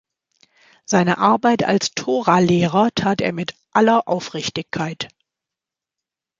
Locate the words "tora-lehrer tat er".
1.93-3.33